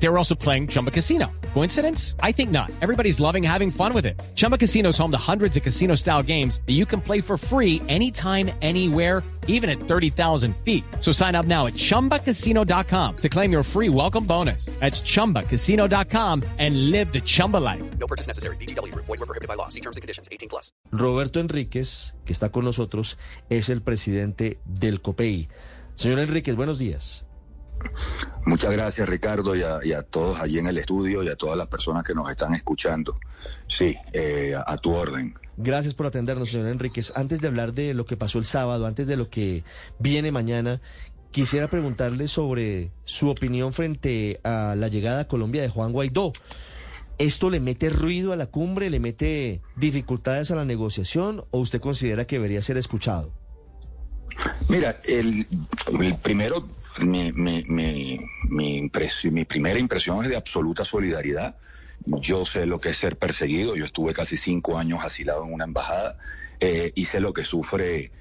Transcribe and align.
They 0.00 0.08
were 0.08 0.18
also 0.18 0.34
playing 0.34 0.68
Chumba 0.68 0.90
Casino. 0.90 1.30
Coincidence? 1.54 2.14
I 2.22 2.32
think 2.32 2.50
not. 2.50 2.70
Everybody's 2.80 3.18
loving 3.18 3.42
having 3.42 3.70
fun 3.70 3.92
with 3.92 4.06
it. 4.06 4.20
Chumba 4.34 4.56
Casino 4.56 4.90
is 4.90 4.98
home 4.98 5.10
to 5.10 5.18
hundreds 5.18 5.56
of 5.56 5.62
casino 5.62 5.96
style 5.96 6.22
games 6.22 6.60
that 6.66 6.74
you 6.74 6.86
can 6.86 7.00
play 7.00 7.20
for 7.20 7.36
free 7.36 7.82
anytime, 7.88 8.50
anywhere, 8.62 9.24
even 9.48 9.68
at 9.68 9.80
30,000 9.80 10.54
feet. 10.64 10.84
So 11.00 11.10
sign 11.10 11.34
up 11.34 11.46
now 11.46 11.66
at 11.66 11.74
chumbacasino.com 11.74 13.16
to 13.16 13.28
claim 13.28 13.50
your 13.50 13.62
free 13.64 13.88
welcome 13.88 14.24
bonus. 14.24 14.66
That's 14.78 15.00
chumbacasino.com 15.00 16.44
and 16.58 16.90
live 16.92 17.12
the 17.12 17.20
Chumba 17.20 17.56
life. 17.56 17.82
No 17.98 18.06
purchase 18.06 18.28
necessary. 18.28 18.56
BGW. 18.56 18.94
Void 18.94 19.08
were 19.08 19.26
prohibited 19.26 19.48
by 19.48 19.54
law. 19.54 19.68
See 19.68 19.80
terms 19.80 19.96
and 19.96 20.02
conditions. 20.02 20.28
18 20.30 20.48
plus. 20.48 20.70
Roberto 20.92 21.40
Enríquez, 21.40 22.14
que 22.24 22.32
está 22.32 22.50
con 22.52 22.64
nosotros, 22.64 23.18
es 23.50 23.68
el 23.68 23.82
presidente 23.82 24.60
del 24.64 25.00
COPEI. 25.00 25.48
Señor 25.96 26.20
Enríquez, 26.20 26.54
buenos 26.54 26.78
días. 26.78 27.24
Muchas 28.48 28.70
gracias 28.70 29.06
Ricardo 29.06 29.54
y 29.54 29.62
a, 29.92 30.02
todos 30.02 30.40
allí 30.40 30.58
en 30.58 30.66
el 30.68 30.78
estudio 30.78 31.22
y 31.22 31.28
a 31.28 31.36
todas 31.36 31.58
las 31.58 31.68
personas 31.68 32.02
que 32.02 32.14
nos 32.14 32.30
están 32.30 32.54
escuchando. 32.54 33.14
Sí, 33.66 33.94
eh, 34.14 34.54
a, 34.56 34.72
a 34.72 34.78
tu 34.78 34.90
orden. 34.94 35.34
Gracias 35.58 35.92
por 35.92 36.06
atendernos, 36.06 36.48
señor 36.48 36.68
Enríquez. 36.68 37.14
Antes 37.14 37.42
de 37.42 37.48
hablar 37.48 37.74
de 37.74 37.92
lo 37.92 38.06
que 38.06 38.16
pasó 38.16 38.38
el 38.38 38.46
sábado, 38.46 38.86
antes 38.86 39.06
de 39.06 39.18
lo 39.18 39.28
que 39.28 39.64
viene 39.98 40.32
mañana, 40.32 40.80
quisiera 41.30 41.68
preguntarle 41.68 42.26
sobre 42.26 42.90
su 43.04 43.28
opinión 43.28 43.74
frente 43.74 44.40
a 44.44 44.74
la 44.78 44.88
llegada 44.88 45.20
a 45.20 45.28
Colombia 45.28 45.60
de 45.60 45.68
Juan 45.68 45.92
Guaidó. 45.92 46.32
¿Esto 47.18 47.50
le 47.50 47.60
mete 47.60 47.90
ruido 47.90 48.32
a 48.32 48.36
la 48.36 48.46
cumbre, 48.46 48.88
le 48.88 48.98
mete 48.98 49.60
dificultades 49.76 50.50
a 50.52 50.56
la 50.56 50.64
negociación 50.64 51.44
o 51.50 51.58
usted 51.58 51.82
considera 51.82 52.26
que 52.26 52.36
debería 52.36 52.62
ser 52.62 52.78
escuchado? 52.78 53.30
Mira, 54.68 55.00
el, 55.04 55.46
primero, 56.22 56.68
mi, 57.00 57.32
mi, 57.32 57.64
mi, 57.68 58.18
mi, 58.50 58.90
mi 59.30 59.44
primera 59.46 59.78
impresión 59.78 60.22
es 60.22 60.28
de 60.28 60.36
absoluta 60.36 60.84
solidaridad. 60.84 61.56
Yo 62.04 62.44
sé 62.44 62.66
lo 62.66 62.78
que 62.78 62.90
es 62.90 62.98
ser 62.98 63.16
perseguido. 63.16 63.76
Yo 63.76 63.86
estuve 63.86 64.12
casi 64.12 64.36
cinco 64.36 64.78
años 64.78 65.00
asilado 65.02 65.44
en 65.44 65.54
una 65.54 65.64
embajada 65.64 66.16
eh, 66.60 66.92
y 66.94 67.06
sé 67.06 67.20
lo 67.20 67.32
que 67.32 67.44
sufre 67.44 68.12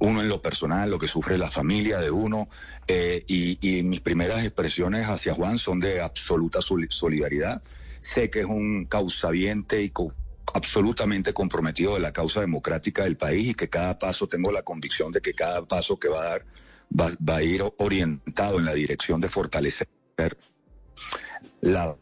uno 0.00 0.20
en 0.20 0.28
lo 0.28 0.42
personal, 0.42 0.90
lo 0.90 0.98
que 0.98 1.08
sufre 1.08 1.38
la 1.38 1.50
familia 1.50 1.98
de 1.98 2.10
uno. 2.10 2.48
Eh, 2.88 3.22
y, 3.28 3.82
mis 3.84 4.00
primeras 4.00 4.44
expresiones 4.44 5.06
hacia 5.06 5.34
Juan 5.34 5.58
son 5.58 5.78
de 5.78 6.00
absoluta 6.00 6.60
solidaridad. 6.60 7.62
Sé 8.00 8.30
que 8.30 8.40
es 8.40 8.46
un 8.46 8.86
causaviente 8.86 9.82
y 9.82 9.90
absolutamente 10.58 11.32
comprometido 11.32 11.94
de 11.94 12.00
la 12.00 12.12
causa 12.12 12.40
democrática 12.40 13.04
del 13.04 13.16
país 13.16 13.48
y 13.48 13.54
que 13.54 13.68
cada 13.68 13.98
paso, 13.98 14.28
tengo 14.28 14.52
la 14.52 14.62
convicción 14.62 15.10
de 15.12 15.20
que 15.20 15.34
cada 15.34 15.64
paso 15.66 15.98
que 15.98 16.08
va 16.08 16.20
a 16.20 16.28
dar 16.28 16.46
va, 16.98 17.10
va 17.26 17.36
a 17.36 17.42
ir 17.42 17.62
orientado 17.78 18.58
en 18.58 18.64
la 18.64 18.74
dirección 18.74 19.20
de 19.20 19.28
fortalecer 19.28 19.88
la 21.60 21.96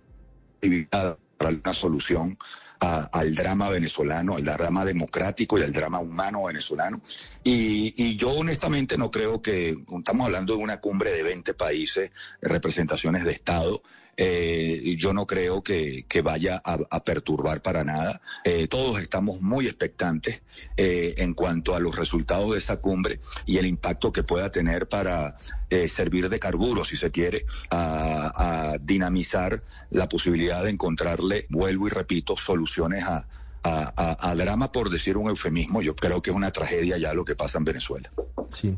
actividad 0.56 1.18
para 1.36 1.50
una 1.50 1.72
solución 1.72 2.36
a, 2.80 3.04
al 3.12 3.34
drama 3.34 3.70
venezolano, 3.70 4.36
al 4.36 4.44
drama 4.44 4.84
democrático 4.84 5.58
y 5.58 5.62
al 5.62 5.72
drama 5.72 6.00
humano 6.00 6.44
venezolano. 6.44 7.00
Y, 7.42 7.94
y, 7.96 8.16
yo 8.16 8.30
honestamente 8.30 8.96
no 8.96 9.10
creo 9.10 9.40
que, 9.40 9.76
estamos 9.98 10.26
hablando 10.26 10.56
de 10.56 10.62
una 10.62 10.80
cumbre 10.80 11.10
de 11.12 11.22
20 11.22 11.54
países, 11.54 12.10
representaciones 12.40 13.24
de 13.24 13.32
Estado, 13.32 13.82
eh, 14.16 14.94
yo 14.96 15.12
no 15.12 15.26
creo 15.26 15.62
que, 15.62 16.04
que 16.08 16.22
vaya 16.22 16.60
a, 16.64 17.02
perturbar 17.02 17.62
para 17.62 17.84
nada. 17.84 18.20
Eh, 18.44 18.66
todos 18.68 19.00
estamos 19.00 19.42
muy 19.42 19.66
expectantes 19.66 20.42
eh, 20.76 21.14
en 21.18 21.34
cuanto 21.34 21.74
a 21.74 21.80
los 21.80 21.96
resultados 21.96 22.52
de 22.52 22.58
esa 22.58 22.78
cumbre 22.78 23.20
y 23.44 23.58
el 23.58 23.66
impacto 23.66 24.12
que 24.12 24.22
pueda 24.22 24.50
tener 24.50 24.88
para 24.88 25.36
eh, 25.70 25.88
servir 25.88 26.28
de 26.28 26.38
carburo, 26.38 26.84
si 26.84 26.96
se 26.96 27.10
quiere, 27.10 27.44
a 27.70 28.76
dinamizar 28.80 29.62
la 29.90 30.08
posibilidad 30.08 30.64
de 30.64 30.70
encontrarle, 30.70 31.46
vuelvo 31.50 31.86
y 31.86 31.90
repito, 31.90 32.36
soluciones 32.36 33.04
a, 33.04 33.26
a, 33.62 33.92
a, 33.96 34.30
a, 34.30 34.34
drama, 34.34 34.70
por 34.70 34.90
decir 34.90 35.16
un 35.16 35.28
eufemismo, 35.28 35.82
yo 35.82 35.96
creo 35.96 36.22
que 36.22 36.30
es 36.30 36.36
una 36.36 36.50
tragedia 36.50 36.98
ya 36.98 37.14
lo 37.14 37.24
que 37.24 37.34
pasa 37.34 37.58
en 37.58 37.64
Venezuela. 37.64 38.10
Sí. 38.54 38.76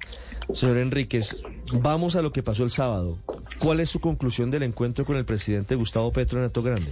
Señor 0.53 0.79
Enríquez, 0.79 1.43
vamos 1.75 2.17
a 2.17 2.23
lo 2.23 2.33
que 2.33 2.43
pasó 2.43 2.65
el 2.65 2.71
sábado. 2.71 3.19
¿Cuál 3.59 3.81
es 3.81 3.91
su 3.91 4.01
conclusión 4.01 4.49
del 4.51 4.63
encuentro 4.63 5.05
con 5.05 5.17
el 5.17 5.25
presidente 5.25 5.75
Gustavo 5.75 6.11
Petro 6.11 6.39
en 6.39 6.45
Alto 6.45 6.63
Grande? 6.63 6.91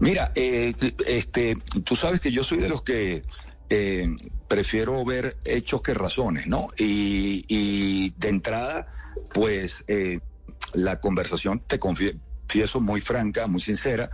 Mira, 0.00 0.32
eh, 0.34 0.74
este, 1.06 1.56
tú 1.84 1.96
sabes 1.96 2.20
que 2.20 2.32
yo 2.32 2.42
soy 2.42 2.58
de 2.58 2.68
los 2.68 2.82
que 2.82 3.22
eh, 3.70 4.06
prefiero 4.48 5.04
ver 5.04 5.36
hechos 5.44 5.82
que 5.82 5.94
razones, 5.94 6.46
¿no? 6.46 6.68
Y, 6.78 7.44
y 7.48 8.10
de 8.16 8.28
entrada, 8.28 8.88
pues 9.32 9.84
eh, 9.88 10.20
la 10.72 11.00
conversación, 11.00 11.62
te 11.66 11.78
confieso, 11.78 12.80
muy 12.80 13.00
franca, 13.00 13.46
muy 13.46 13.60
sincera. 13.60 14.08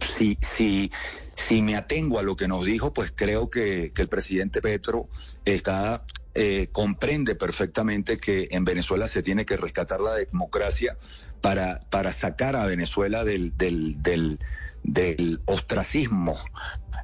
Si, 0.00 0.36
si, 0.40 0.90
si 1.34 1.62
me 1.62 1.76
atengo 1.76 2.18
a 2.18 2.22
lo 2.22 2.36
que 2.36 2.48
nos 2.48 2.64
dijo, 2.64 2.92
pues 2.92 3.12
creo 3.14 3.50
que, 3.50 3.90
que 3.94 4.02
el 4.02 4.08
presidente 4.08 4.60
Petro 4.60 5.08
está 5.44 6.04
eh, 6.34 6.68
comprende 6.70 7.34
perfectamente 7.34 8.16
que 8.16 8.48
en 8.52 8.64
Venezuela 8.64 9.08
se 9.08 9.20
tiene 9.20 9.44
que 9.44 9.56
rescatar 9.56 10.00
la 10.00 10.14
democracia 10.14 10.96
para, 11.40 11.80
para 11.90 12.12
sacar 12.12 12.54
a 12.54 12.66
Venezuela 12.66 13.24
del, 13.24 13.56
del, 13.56 14.00
del, 14.00 14.38
del 14.84 15.40
ostracismo 15.46 16.38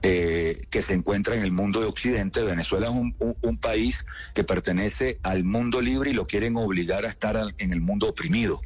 eh, 0.02 0.62
que 0.70 0.80
se 0.80 0.94
encuentra 0.94 1.34
en 1.34 1.42
el 1.42 1.50
mundo 1.50 1.80
de 1.80 1.86
Occidente. 1.86 2.44
Venezuela 2.44 2.86
es 2.86 2.92
un, 2.92 3.16
un, 3.18 3.36
un, 3.40 3.56
país 3.56 4.06
que 4.32 4.44
pertenece 4.44 5.18
al 5.24 5.42
mundo 5.42 5.80
libre 5.80 6.10
y 6.10 6.14
lo 6.14 6.26
quieren 6.26 6.56
obligar 6.56 7.04
a 7.04 7.08
estar 7.08 7.42
en 7.58 7.72
el 7.72 7.80
mundo 7.80 8.08
oprimido 8.08 8.60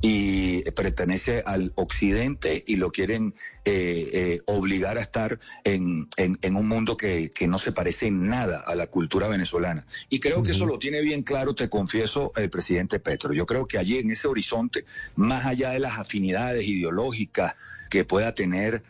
y 0.00 0.62
pertenece 0.72 1.42
al 1.46 1.72
occidente 1.76 2.64
y 2.66 2.76
lo 2.76 2.90
quieren 2.90 3.34
eh, 3.64 4.10
eh, 4.12 4.40
obligar 4.46 4.98
a 4.98 5.00
estar 5.00 5.38
en, 5.64 6.08
en, 6.16 6.36
en 6.42 6.56
un 6.56 6.66
mundo 6.66 6.96
que, 6.96 7.30
que, 7.30 7.46
no 7.46 7.58
se 7.58 7.72
parece 7.72 8.06
en 8.08 8.28
nada 8.28 8.60
a 8.66 8.74
la 8.74 8.88
cultura 8.88 9.28
venezolana. 9.28 9.86
Y 10.08 10.18
creo 10.20 10.38
uh 10.38 10.40
-huh. 10.40 10.46
que 10.46 10.52
eso 10.52 10.66
lo 10.66 10.78
tiene 10.78 11.00
bien 11.00 11.22
claro, 11.22 11.54
te 11.54 11.68
confieso, 11.68 12.32
el 12.36 12.50
presidente 12.50 12.98
Petro. 12.98 13.32
Yo 13.32 13.46
creo 13.46 13.66
que 13.66 13.78
allí 13.78 13.98
en 13.98 14.10
ese 14.10 14.26
horizonte, 14.26 14.84
más 15.16 15.46
allá 15.46 15.70
de 15.70 15.78
las 15.78 15.98
afinidades 15.98 16.66
ideológicas 16.66 17.54
que 17.90 18.04
pueda 18.04 18.34
tener 18.34 18.82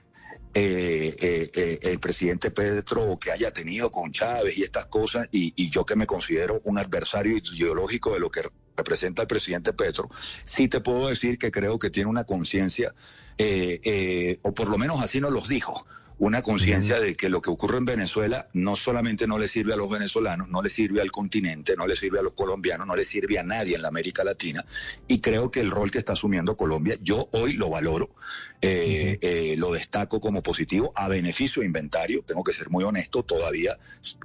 eh, 0.55 1.17
eh, 1.19 1.51
eh, 1.55 1.79
el 1.83 1.99
presidente 1.99 2.51
Petro 2.51 3.19
que 3.19 3.33
haya 3.33 3.51
tenido 3.53 3.91
con 3.91 4.13
Chávez 4.13 4.59
y 4.59 4.63
estas 4.63 4.85
cosas, 4.87 5.27
y, 5.33 5.55
y, 5.57 5.71
yo 5.71 5.87
que 5.87 5.97
me 5.97 6.07
considero 6.07 6.61
un 6.65 6.79
adversario 6.79 7.39
ideológico 7.39 8.13
de 8.13 8.21
lo 8.21 8.31
que 8.31 8.43
representa 8.77 9.23
el 9.23 9.29
presidente 9.29 9.73
Petro, 9.73 10.09
sí 10.45 10.69
te 10.69 10.81
puedo 10.81 11.09
decir 11.09 11.39
que 11.39 11.51
creo 11.51 11.79
que 11.79 11.91
tiene 11.91 12.11
una 12.11 12.25
conciencia, 12.25 12.95
eh, 13.39 13.81
eh, 13.85 14.39
o 14.43 14.53
por 14.55 14.69
lo 14.69 14.79
menos 14.79 15.01
así 15.01 15.21
nos 15.21 15.33
los 15.33 15.49
dijo, 15.49 15.87
una 16.23 16.41
conciencia 16.41 17.01
de 17.01 17.17
que 17.17 17.29
lo 17.29 17.43
que 17.43 17.51
ocurre 17.51 17.79
en 17.79 17.85
Venezuela 17.85 18.49
no 18.53 18.77
solamente 18.77 19.27
no 19.27 19.41
le 19.41 19.49
sirve 19.49 19.75
a 19.75 19.77
los 19.77 19.91
venezolanos, 19.91 20.49
no 20.51 20.63
le 20.63 20.71
sirve 20.71 21.03
al 21.03 21.11
continente, 21.11 21.75
no 21.77 21.89
le 21.89 21.97
sirve 21.97 22.21
a 22.21 22.23
los 22.23 22.35
colombianos, 22.35 22.87
no 22.87 22.95
le 22.95 23.03
sirve 23.03 23.41
a 23.41 23.43
nadie 23.43 23.75
en 23.75 23.83
la 23.83 23.89
América 23.89 24.23
Latina. 24.23 24.65
Y 25.09 25.19
creo 25.19 25.51
que 25.51 25.59
el 25.59 25.73
rol 25.73 25.91
que 25.91 25.99
está 25.99 26.13
asumiendo 26.13 26.57
Colombia, 26.57 26.97
yo 27.03 27.29
hoy 27.33 27.55
lo 27.55 27.71
valoro, 27.71 28.15
eh, 28.61 29.19
eh, 29.21 29.57
lo 29.59 29.73
destaco 29.73 30.21
como 30.21 30.45
positivo 30.45 30.93
a 30.95 31.09
beneficio 31.09 31.59
de 31.59 31.67
inventario. 31.67 32.23
Tengo 32.25 32.45
que 32.45 32.53
ser 32.53 32.71
muy 32.71 32.85
honesto, 32.85 33.25
todavía 33.25 33.77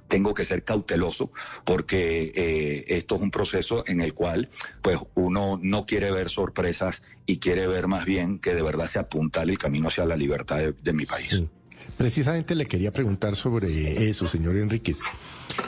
tengo 0.06 0.34
que 0.34 0.44
ser 0.44 0.62
cauteloso 0.62 1.32
porque 1.64 2.30
eh, 2.32 2.84
esto 2.86 3.16
es 3.16 3.22
un 3.22 3.32
proceso 3.32 3.82
en 3.88 4.02
el 4.02 4.14
cual 4.14 4.48
pues 4.82 4.98
uno 5.16 5.58
no 5.60 5.84
quiere 5.84 6.12
ver 6.12 6.28
sorpresas 6.28 7.02
y 7.26 7.38
quiere 7.38 7.66
ver 7.66 7.88
más 7.88 8.04
bien 8.04 8.38
que 8.38 8.54
de 8.54 8.62
verdad 8.62 8.86
se 8.86 9.00
apuntale 9.00 9.50
el 9.50 9.58
camino 9.58 9.88
hacia 9.88 10.06
la 10.06 10.14
libertad 10.14 10.58
de, 10.58 10.74
de 10.80 10.92
mi 10.92 11.04
país. 11.04 11.30
Sí. 11.30 11.48
Precisamente 11.96 12.54
le 12.54 12.66
quería 12.66 12.92
preguntar 12.92 13.34
sobre 13.34 14.08
eso, 14.08 14.28
señor 14.28 14.56
Enríquez. 14.56 14.98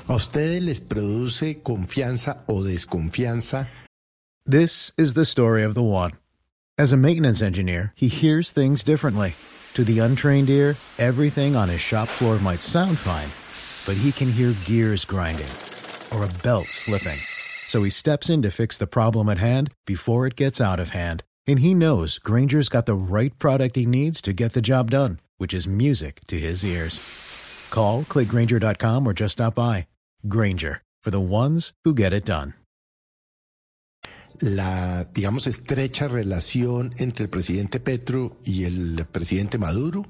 ¿A 0.06 0.14
ustedes 0.14 0.62
les 0.62 0.80
produce 0.80 1.60
confianza 1.62 2.44
o 2.46 2.62
desconfianza? 2.62 3.66
This 4.44 4.92
is 4.96 5.14
the 5.14 5.24
story 5.24 5.64
of 5.64 5.74
the 5.74 5.82
one. 5.82 6.12
As 6.78 6.92
a 6.92 6.96
maintenance 6.96 7.42
engineer, 7.42 7.92
he 7.94 8.08
hears 8.08 8.52
things 8.52 8.84
differently. 8.84 9.34
To 9.74 9.84
the 9.84 9.98
untrained 9.98 10.48
ear, 10.48 10.76
everything 10.98 11.54
on 11.54 11.68
his 11.68 11.80
shop 11.80 12.08
floor 12.08 12.38
might 12.38 12.62
sound 12.62 12.98
fine, 12.98 13.30
but 13.86 14.00
he 14.00 14.12
can 14.12 14.32
hear 14.32 14.54
gears 14.64 15.04
grinding 15.04 15.50
or 16.12 16.24
a 16.24 16.42
belt 16.42 16.66
slipping. 16.66 17.18
So 17.68 17.82
he 17.82 17.90
steps 17.90 18.30
in 18.30 18.42
to 18.42 18.50
fix 18.50 18.78
the 18.78 18.86
problem 18.86 19.28
at 19.28 19.38
hand 19.38 19.70
before 19.86 20.26
it 20.26 20.36
gets 20.36 20.60
out 20.60 20.80
of 20.80 20.90
hand. 20.90 21.22
And 21.46 21.60
he 21.60 21.74
knows 21.74 22.18
Granger's 22.18 22.68
got 22.68 22.86
the 22.86 22.94
right 22.94 23.36
product 23.38 23.76
he 23.76 23.86
needs 23.86 24.20
to 24.22 24.32
get 24.32 24.52
the 24.52 24.62
job 24.62 24.90
done 24.90 25.18
which 25.40 25.54
is 25.54 25.66
music 25.66 26.20
to 26.28 26.36
his 26.36 26.62
ears. 26.64 27.00
Call, 27.70 28.04
clickgranger.com, 28.04 29.06
or 29.06 29.12
just 29.14 29.32
stop 29.34 29.54
by. 29.54 29.86
Granger, 30.28 30.82
for 31.02 31.10
the 31.10 31.20
ones 31.20 31.72
who 31.84 31.94
get 31.94 32.12
it 32.12 32.24
done. 32.26 32.54
La, 34.42 35.04
digamos, 35.12 35.46
estrecha 35.46 36.08
relación 36.08 36.94
entre 36.98 37.24
el 37.24 37.30
presidente 37.30 37.78
Petro 37.78 38.38
y 38.44 38.64
el 38.64 39.06
presidente 39.12 39.58
Maduro. 39.58 40.06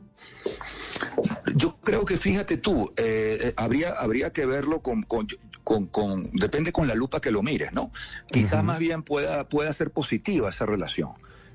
creo 1.82 2.04
que 2.04 2.16
fíjate 2.16 2.56
tú, 2.56 2.92
eh, 2.96 3.38
eh, 3.42 3.52
habría, 3.56 3.90
habría 3.98 4.30
que 4.30 4.46
verlo 4.46 4.82
con, 4.82 5.02
con, 5.02 5.26
con, 5.64 5.86
con- 5.88 6.30
depende 6.32 6.70
con 6.70 6.86
la 6.86 6.94
lupa 6.94 7.20
que 7.20 7.32
lo 7.32 7.42
mires, 7.42 7.72
¿no? 7.72 7.90
Quizás 8.30 8.62
más 8.62 8.78
bien 8.78 9.02
pueda, 9.02 9.48
pueda 9.48 9.72
ser 9.72 9.90
positiva 9.90 10.48
esa 10.50 10.64
relación. 10.66 11.10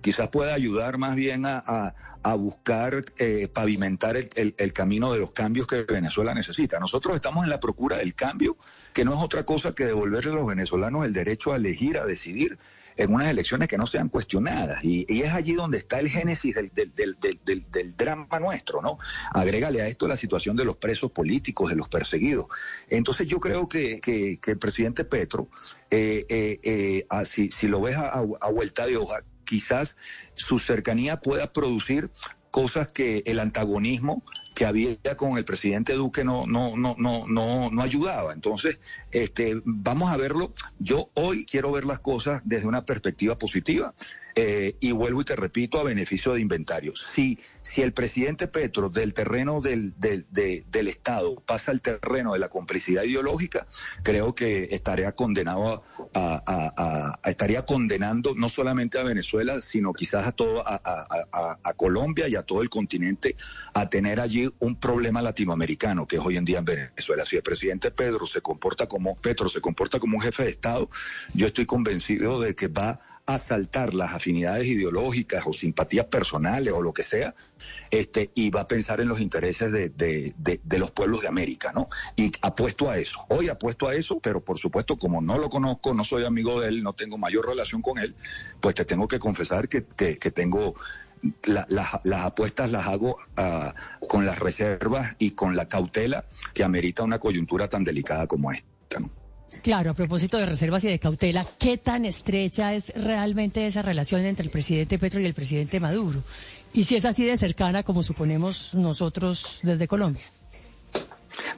Quizás 0.05 0.27
pueda 0.27 0.53
ayudar 0.53 0.99
más 0.99 1.15
bien 1.15 1.45
a, 1.47 1.95
buscar 2.37 3.03
eh, 3.17 3.47
pavimentar 3.47 4.15
el, 4.17 4.29
el- 4.55 4.71
camino 4.71 5.11
de 5.11 5.17
los 5.19 5.31
cambios 5.31 5.65
que 5.65 5.81
Venezuela 5.81 6.35
necesita. 6.35 6.77
Nosotros 6.77 7.15
estamos 7.15 7.43
en 7.43 7.49
la 7.49 7.59
procura 7.59 7.97
del 7.97 8.13
cambio, 8.13 8.55
que 8.93 9.03
no 9.03 9.13
es 9.15 9.19
otra 9.19 9.45
cosa 9.47 9.73
que 9.73 9.83
devolverle 9.87 10.29
a 10.29 10.35
los 10.35 10.45
venezolanos 10.45 11.05
el 11.05 11.13
derecho 11.13 11.53
a 11.53 11.55
elegir, 11.55 11.97
a 11.97 12.05
decidir 12.05 12.59
en 12.97 13.11
unas 13.11 13.29
elecciones 13.29 13.67
que 13.67 13.79
no 13.79 13.87
sean 13.87 14.09
cuestionadas. 14.09 14.83
Y, 14.83 15.07
es 15.23 15.33
allí 15.33 15.53
donde 15.53 15.79
está 15.79 15.99
el 15.99 16.07
génesis 16.07 16.53
del, 16.53 16.69
del- 16.71 17.65
del- 17.71 17.97
drama 17.97 18.39
nuestro, 18.39 18.83
¿no? 18.83 18.99
Agrégale 19.33 19.81
a 19.81 19.87
esto 19.87 20.07
la 20.07 20.17
situación 20.17 20.55
de 20.55 20.65
los 20.65 20.77
presos 20.77 21.09
políticos, 21.09 21.71
de 21.71 21.77
los 21.77 21.89
perseguidos. 21.89 22.45
Entonces 22.89 23.27
yo 23.27 23.39
creo 23.39 23.67
que, 23.67 23.99
el 24.45 24.59
presidente 24.59 25.03
Petro, 25.03 25.49
eh, 25.89 26.27
eh, 26.29 26.59
eh, 26.61 27.05
ah, 27.09 27.25
si, 27.25 27.49
lo 27.67 27.81
ves 27.81 27.97
a 27.97 28.51
vuelta 28.51 28.85
de 28.85 28.97
hoja, 28.97 29.17
quizás 29.45 29.95
su 30.35 30.59
cercanía 30.59 31.17
pueda 31.17 31.51
producir 31.51 32.11
cosas 32.51 32.91
que 32.91 33.23
el 33.25 33.39
antagonismo 33.39 34.23
que 34.55 34.65
había 34.65 34.95
con 35.17 35.37
el 35.37 35.45
presidente 35.45 35.93
Duque 35.93 36.23
no, 36.23 36.47
no, 36.47 36.75
no, 36.75 36.95
no, 36.97 37.25
no, 37.27 37.69
no 37.69 37.81
ayudaba. 37.83 38.33
Entonces, 38.33 38.79
este, 39.11 39.61
vamos 39.65 40.09
a 40.09 40.17
verlo. 40.17 40.51
Yo 40.79 41.11
hoy 41.13 41.45
quiero 41.45 41.71
ver 41.71 41.83
las 41.85 41.99
cosas 41.99 42.41
desde 42.45 42.65
una 42.67 42.85
perspectiva 42.85 43.37
positiva 43.37 43.93
eh, 44.37 44.75
y 44.79 44.91
vuelvo 44.91 45.21
y 45.21 45.25
te 45.25 45.35
repito 45.35 45.79
a 45.79 45.83
beneficio 45.83 46.33
de 46.33 46.41
inventario. 46.41 46.93
Si, 46.95 47.37
si 47.61 47.81
el 47.83 47.93
presidente 47.93 48.47
Petro 48.47 48.89
del 48.89 49.13
terreno 49.13 49.61
del, 49.61 49.93
del, 49.99 50.25
de- 50.31 50.65
del 50.71 50.87
Estado 50.87 51.35
pasa 51.45 51.71
al 51.71 51.81
terreno 51.81 52.33
de 52.33 52.39
la 52.39 52.49
complicidad 52.49 53.03
ideológica, 53.03 53.67
creo 54.03 54.33
que 54.35 54.63
estaría 54.71 55.11
condenado 55.11 55.83
a, 56.13 56.43
a- 56.45 57.29
estaría 57.29 57.65
condenando 57.65 58.33
no 58.35 58.49
solamente 58.49 58.99
a 58.99 59.03
Venezuela, 59.03 59.61
sino 59.61 59.93
quizás 59.93 60.25
a 60.27 60.31
todo 60.31 60.63
a 60.65 61.73
Colombia 61.75 62.27
y 62.29 62.35
a 62.35 62.43
todo 62.43 62.61
el 62.61 62.69
continente 62.69 63.35
a 63.73 63.89
tener 63.89 64.19
allí 64.19 64.44
un 64.59 64.75
problema 64.79 65.21
latinoamericano 65.21 66.07
que 66.07 66.17
es 66.17 66.21
hoy 66.21 66.37
en 66.37 66.45
día 66.45 66.59
en 66.59 66.65
Venezuela. 66.65 67.25
Si 67.25 67.35
el 67.35 67.43
presidente 67.43 67.91
Pedro 67.91 68.25
se 68.25 68.41
comporta 68.41 68.87
como 68.87 69.15
Petro 69.15 69.49
se 69.49 69.61
comporta 69.61 69.99
como 69.99 70.17
un 70.17 70.23
jefe 70.23 70.43
de 70.43 70.49
Estado, 70.49 70.89
yo 71.33 71.45
estoy 71.45 71.65
convencido 71.65 72.39
de 72.39 72.55
que 72.55 72.67
va 72.67 72.99
a 73.27 73.39
saltar 73.39 73.93
las 73.95 74.13
afinidades 74.13 74.67
ideológicas 74.67 75.43
o 75.47 75.53
simpatías 75.53 76.05
personales 76.05 76.73
o 76.73 76.81
lo 76.81 76.93
que 76.93 77.01
sea, 77.01 77.33
este, 77.89 78.29
y 78.35 78.51
va 78.51 78.61
a 78.61 78.67
pensar 78.67 79.01
en 79.01 79.07
los 79.07 79.19
intereses 79.19 79.71
de, 79.71 80.77
los 80.77 80.91
pueblos 80.91 81.21
de 81.21 81.27
América, 81.27 81.71
¿no? 81.73 81.89
Y 82.15 82.31
apuesto 82.41 82.89
a 82.89 82.97
eso. 82.97 83.25
Hoy 83.29 83.49
apuesto 83.49 83.87
a 83.87 83.95
eso, 83.95 84.19
pero 84.19 84.43
por 84.43 84.59
supuesto, 84.59 84.97
como 84.97 85.21
no 85.21 85.39
lo 85.39 85.49
conozco, 85.49 85.93
no 85.95 86.03
soy 86.03 86.23
amigo 86.23 86.61
de 86.61 86.69
él, 86.69 86.83
no 86.83 86.93
tengo 86.93 87.17
mayor 87.17 87.47
relación 87.47 87.81
con 87.81 87.97
él, 87.97 88.15
pues 88.61 88.75
te 88.75 88.85
tengo 88.85 89.07
que 89.07 89.17
confesar 89.17 89.69
que 89.69 89.81
tengo 89.81 90.75
la- 91.45 91.65
las- 91.69 91.99
las 92.03 92.21
apuestas 92.25 92.71
las 92.71 92.87
hago 92.87 93.15
ah, 93.37 93.73
con 94.07 94.25
las 94.25 94.39
reservas 94.39 95.15
y 95.19 95.31
con 95.31 95.55
la 95.55 95.67
cautela 95.67 96.25
que 96.53 96.63
amerita 96.63 97.03
una 97.03 97.19
coyuntura 97.19 97.67
tan 97.67 97.83
delicada 97.83 98.27
como 98.27 98.51
esta, 98.51 98.99
¿no? 98.99 99.09
Claro, 99.61 99.91
a 99.91 99.93
propósito 99.93 100.37
de 100.37 100.45
reservas 100.47 100.83
y 100.83 100.87
de 100.87 100.99
cautela, 100.99 101.45
¿qué 101.59 101.77
tan 101.77 102.03
estrecha 102.05 102.73
es 102.73 102.91
realmente 102.95 103.65
esa 103.67 103.81
relación 103.81 104.25
entre 104.25 104.45
el 104.45 104.51
presidente 104.51 104.99
Petro 104.99 105.19
y 105.21 105.25
el 105.25 105.33
presidente 105.33 105.79
Maduro? 105.79 106.21
Y 106.73 106.83
si 106.83 106.95
es 106.97 107.05
así 107.05 107.23
de 107.23 107.37
cercana 107.37 107.83
como 107.83 108.03
suponemos 108.03 108.73
nosotros 108.75 109.59
desde 109.63 109.87
Colombia. 109.87 110.23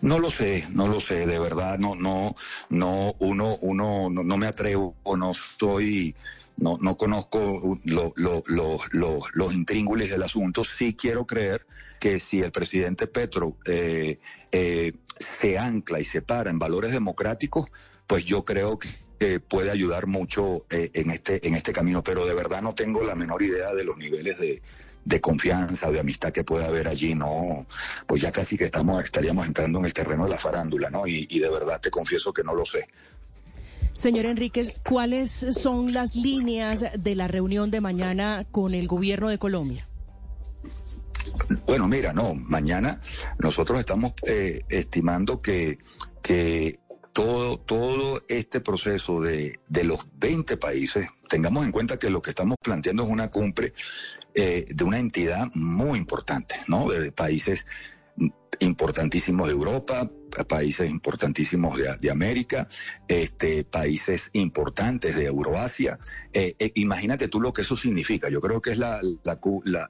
No 0.01 0.19
lo 0.19 0.29
sé, 0.29 0.63
no 0.71 0.87
lo 0.87 0.99
sé, 0.99 1.25
de 1.25 1.39
verdad, 1.39 1.77
no, 1.79 1.95
no, 1.95 2.35
no, 2.69 3.13
uno, 3.19 3.57
uno, 3.61 4.09
no, 4.09 4.23
no 4.23 4.37
me 4.37 4.47
atrevo, 4.47 4.95
no 5.17 5.33
soy, 5.33 6.15
no, 6.57 6.77
no 6.81 6.95
conozco 6.97 7.77
lo- 7.85 8.13
lo- 8.15 8.43
lo- 8.47 8.79
lo- 8.91 9.21
los 9.33 9.53
intríngulis 9.53 10.09
del 10.09 10.23
asunto. 10.23 10.63
Sí 10.63 10.93
quiero 10.95 11.25
creer 11.25 11.65
que 11.99 12.19
si 12.19 12.41
el 12.41 12.51
presidente 12.51 13.07
Petro 13.07 13.57
eh, 13.65 14.19
eh, 14.51 14.91
se 15.19 15.57
ancla 15.57 15.99
y 15.99 16.03
se 16.03 16.21
para 16.21 16.49
en 16.49 16.59
valores 16.59 16.91
democráticos, 16.91 17.71
pues 18.07 18.25
yo 18.25 18.43
creo 18.45 18.79
que 18.79 19.39
puede 19.39 19.71
ayudar 19.71 20.05
mucho 20.07 20.65
eh, 20.69 20.91
en 20.93 21.09
este 21.11 21.47
en 21.47 21.55
este 21.55 21.73
camino, 21.73 22.03
pero 22.03 22.25
de 22.25 22.35
verdad 22.35 22.61
no 22.61 22.75
tengo 22.75 23.03
la 23.03 23.15
menor 23.15 23.41
idea 23.41 23.73
de 23.73 23.83
los 23.83 23.97
niveles 23.97 24.37
de, 24.39 24.61
de 25.05 25.21
confianza, 25.21 25.89
de 25.89 25.99
amistad 25.99 26.31
que 26.31 26.43
puede 26.43 26.65
haber 26.65 26.87
allí, 26.87 27.15
no, 27.15 27.65
pues 28.05 28.21
ya 28.21 28.31
casi 28.31 28.57
que 28.57 28.65
estamos, 28.65 29.03
estaríamos 29.03 29.47
entrando 29.47 29.79
en 29.79 29.85
el 29.85 29.93
terreno 29.93 30.25
de 30.25 30.31
la 30.31 30.37
farándula, 30.37 30.89
¿no? 30.89 31.07
Y 31.07 31.39
de 31.39 31.49
verdad 31.49 31.79
te 31.81 31.89
confieso 31.89 32.31
que 32.31 32.43
no 32.43 32.53
lo 32.53 32.65
sé. 32.65 32.85
Señor 33.97 34.27
Enríquez, 34.27 34.79
¿cuáles 34.87 35.31
son 35.31 35.91
las 35.91 36.15
líneas 36.15 36.85
de 36.99 37.15
la 37.15 37.27
reunión 37.27 37.71
de 37.71 37.81
mañana 37.81 38.45
con 38.51 38.75
el 38.75 38.87
gobierno 38.87 39.29
de 39.29 39.39
Colombia? 39.39 39.89
Bueno, 41.65 41.87
mira, 41.87 42.13
no, 42.13 42.35
mañana 42.47 43.01
nosotros 43.39 43.79
estamos 43.79 44.13
eh, 44.27 44.61
estimando 44.69 45.41
que, 45.41 45.79
que 46.21 46.79
todo, 47.11 47.57
todo 47.57 48.21
este 48.27 48.61
proceso 48.61 49.19
de, 49.19 49.59
de 49.67 49.83
los 49.83 50.07
20 50.19 50.57
países, 50.57 51.09
tengamos 51.27 51.65
en 51.65 51.71
cuenta 51.71 51.97
que 51.97 52.11
lo 52.11 52.21
que 52.21 52.29
estamos 52.29 52.57
planteando 52.61 53.03
es 53.03 53.09
una 53.09 53.29
cumbre 53.29 53.73
eh, 54.35 54.65
de 54.69 54.83
una 54.83 54.99
entidad 54.99 55.47
muy 55.55 55.97
importante, 55.97 56.55
¿no? 56.67 56.87
De 56.87 57.11
países 57.11 57.65
importantísimos 58.59 59.47
de 59.47 59.53
Europa, 59.53 60.07
países 60.47 60.89
importantísimos 60.89 61.77
de, 61.77 62.11
América, 62.11 62.67
este, 63.07 63.63
países 63.63 64.29
importantes 64.33 65.15
de 65.15 65.25
Euroasia. 65.25 65.99
Eh, 66.33 66.55
eh, 66.59 66.71
imagínate 66.75 67.27
tú 67.27 67.41
lo 67.41 67.53
que 67.53 67.61
eso 67.61 67.75
significa. 67.75 68.29
Yo 68.29 68.39
creo 68.41 68.61
que 68.61 68.71
es 68.71 68.77
la, 68.77 68.99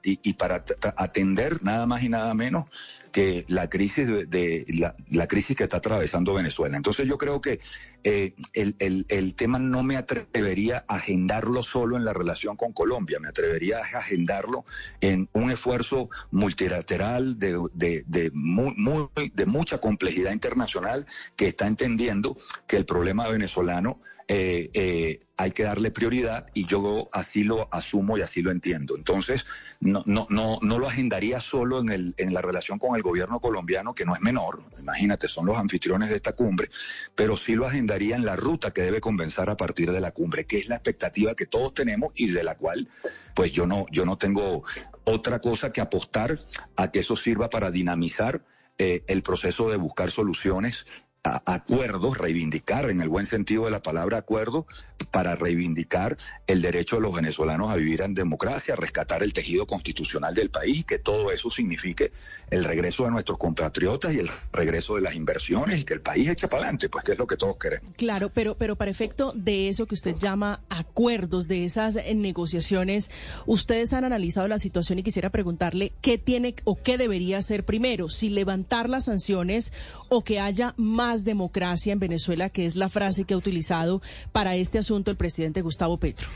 y, 0.02 0.32
para 0.34 0.64
atender 0.96 1.62
nada 1.62 1.86
más 1.86 2.02
y 2.02 2.08
nada 2.08 2.34
menos 2.34 2.64
que 3.12 3.44
la 3.48 3.68
crisis 3.68 4.06
de, 4.06 4.26
de- 4.26 4.66
la, 4.68 4.94
la 5.10 5.26
crisis 5.26 5.56
que 5.56 5.64
está 5.64 5.78
atravesando 5.78 6.34
Venezuela. 6.34 6.76
Entonces 6.76 7.06
yo 7.06 7.16
creo 7.16 7.40
que 7.40 7.58
eh, 8.04 8.34
el, 8.52 8.76
el- 8.78 9.06
el 9.08 9.34
tema 9.34 9.58
no 9.58 9.82
me 9.82 9.96
atrevería 9.96 10.84
a 10.88 10.96
agendarlo 10.96 11.62
solo 11.62 11.96
en 11.96 12.04
la 12.04 12.12
relación 12.12 12.56
con 12.56 12.72
Colombia, 12.72 13.18
me 13.18 13.28
atrevería 13.28 13.78
a 13.78 13.98
agendarlo 13.98 14.64
en 15.00 15.28
un 15.32 15.50
esfuerzo 15.50 16.10
multilateral 16.30 17.38
de, 17.38 17.58
de, 17.72 18.04
de, 18.06 18.30
muy, 18.34 18.74
muy- 18.76 19.08
de 19.34 19.46
mucha 19.46 19.78
complejidad 19.78 20.27
internacional 20.32 21.06
que 21.36 21.46
está 21.46 21.66
entendiendo 21.66 22.36
que 22.66 22.76
el 22.76 22.86
problema 22.86 23.28
venezolano 23.28 24.00
eh, 24.30 24.68
eh, 24.74 25.20
hay 25.38 25.52
que 25.52 25.62
darle 25.62 25.90
prioridad 25.90 26.46
y 26.52 26.66
yo 26.66 27.08
así 27.12 27.44
lo 27.44 27.66
asumo 27.72 28.18
y 28.18 28.20
así 28.20 28.42
lo 28.42 28.50
entiendo. 28.50 28.94
Entonces, 28.94 29.46
no, 29.80 30.02
no, 30.04 30.26
no, 30.28 30.58
no 30.60 30.78
lo 30.78 30.86
agendaría 30.86 31.40
solo 31.40 31.80
en, 31.80 31.88
el, 31.88 32.14
en 32.18 32.34
la 32.34 32.42
relación 32.42 32.78
con 32.78 32.94
el 32.94 33.02
gobierno 33.02 33.40
colombiano, 33.40 33.94
que 33.94 34.04
no 34.04 34.14
es 34.14 34.20
menor, 34.20 34.60
imagínate, 34.78 35.28
son 35.28 35.46
los 35.46 35.56
anfitriones 35.56 36.10
de 36.10 36.16
esta 36.16 36.34
cumbre, 36.34 36.68
pero 37.14 37.38
sí 37.38 37.54
lo 37.54 37.66
agendaría 37.66 38.16
en 38.16 38.26
la 38.26 38.36
ruta 38.36 38.70
que 38.70 38.82
debe 38.82 39.00
comenzar 39.00 39.48
a 39.48 39.56
partir 39.56 39.92
de 39.92 40.00
la 40.00 40.10
cumbre, 40.10 40.44
que 40.44 40.58
es 40.58 40.68
la 40.68 40.74
expectativa 40.74 41.34
que 41.34 41.46
todos 41.46 41.72
tenemos 41.72 42.12
y 42.14 42.28
de 42.28 42.44
la 42.44 42.54
cual, 42.54 42.86
pues 43.34 43.50
yo 43.52 43.66
no, 43.66 43.86
yo 43.90 44.04
no 44.04 44.18
tengo 44.18 44.62
otra 45.04 45.38
cosa 45.38 45.72
que 45.72 45.80
apostar 45.80 46.38
a 46.76 46.92
que 46.92 46.98
eso 46.98 47.16
sirva 47.16 47.48
para 47.48 47.70
dinamizar 47.70 48.42
eh, 48.78 49.02
el 49.08 49.22
proceso 49.22 49.68
de 49.68 49.76
buscar 49.76 50.10
soluciones 50.10 50.86
acuerdos, 51.22 52.18
reivindicar 52.18 52.90
en 52.90 53.00
el 53.00 53.08
buen 53.08 53.26
sentido 53.26 53.64
de 53.64 53.70
la 53.70 53.82
palabra 53.82 54.18
acuerdo, 54.18 54.66
para 55.10 55.36
reivindicar 55.36 56.16
el 56.46 56.60
derecho 56.60 56.96
de 56.96 57.02
los 57.02 57.14
venezolanos 57.14 57.70
a 57.70 57.76
vivir 57.76 58.02
en 58.02 58.14
democracia, 58.14 58.76
rescatar 58.76 59.22
el 59.22 59.32
tejido 59.32 59.66
constitucional 59.66 60.34
del 60.34 60.50
país, 60.50 60.84
que 60.84 60.98
todo 60.98 61.30
eso 61.30 61.50
signifique 61.50 62.12
el 62.50 62.64
regreso 62.64 63.04
de 63.04 63.10
nuestros 63.10 63.38
compatriotas 63.38 64.12
y 64.12 64.20
el 64.20 64.28
regreso 64.52 64.96
de 64.96 65.02
las 65.02 65.14
inversiones 65.14 65.80
y 65.80 65.84
que 65.84 65.94
el 65.94 66.02
país 66.02 66.28
eche 66.28 66.48
para 66.48 66.64
adelante, 66.64 66.88
pues 66.88 67.04
que 67.04 67.12
es 67.12 67.18
lo 67.18 67.26
que 67.26 67.36
todos 67.36 67.56
queremos. 67.58 67.92
Claro, 67.96 68.30
pero, 68.32 68.54
pero 68.56 68.76
para 68.76 68.90
efecto 68.90 69.32
de 69.34 69.68
eso 69.68 69.86
que 69.86 69.94
usted 69.94 70.14
llama 70.16 70.60
acuerdos, 70.68 71.48
de 71.48 71.64
esas 71.64 71.96
eh, 71.96 72.14
negociaciones, 72.14 73.10
ustedes 73.46 73.92
han 73.92 74.04
analizado 74.04 74.48
la 74.48 74.58
situación 74.58 74.98
y 74.98 75.02
quisiera 75.02 75.30
preguntarle 75.30 75.92
qué 76.00 76.18
tiene 76.18 76.54
o 76.64 76.76
qué 76.82 76.98
debería 76.98 77.38
hacer 77.38 77.64
primero, 77.64 78.08
si 78.08 78.28
levantar 78.28 78.88
las 78.88 79.06
sanciones 79.06 79.72
o 80.08 80.24
que 80.24 80.40
haya 80.40 80.74
más 80.76 81.07
democracia 81.16 81.92
en 81.92 81.98
Venezuela, 81.98 82.50
que 82.50 82.66
es 82.66 82.76
la 82.76 82.88
frase 82.88 83.24
que 83.24 83.34
ha 83.34 83.36
utilizado 83.36 84.00
para 84.32 84.54
este 84.56 84.78
asunto 84.78 85.10
el 85.10 85.16
presidente 85.16 85.62
Gustavo 85.62 85.98
Petro. 85.98 86.28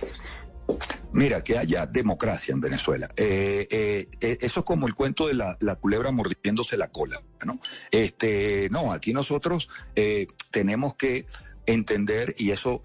Mira, 1.13 1.45
que 1.45 1.59
haya 1.59 1.87
democracia 1.87 2.53
en 2.53 2.61
Venezuela. 2.61 3.07
Eh, 3.17 3.67
eh, 3.71 4.09
eh, 4.21 4.39
eso 4.41 4.61
es 4.61 4.67
como 4.67 4.87
el 4.87 4.95
cuento 4.95 5.27
de 5.27 5.35
la, 5.35 5.57
la 5.61 5.75
culebra 5.75 6.11
mordiéndose 6.11 6.77
la 6.77 6.89
cola, 6.89 7.23
¿no? 7.45 7.61
Este, 7.91 8.69
no, 8.71 8.93
aquí 8.93 9.13
nosotros 9.13 9.69
eh, 9.95 10.27
tenemos 10.51 10.95
que 10.95 11.27
entender, 11.67 12.35
y 12.39 12.51
eso 12.51 12.81